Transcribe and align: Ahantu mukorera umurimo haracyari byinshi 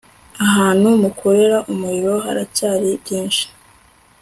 Ahantu 0.45 0.87
mukorera 1.01 1.57
umurimo 1.71 2.15
haracyari 2.25 2.89
byinshi 3.03 3.45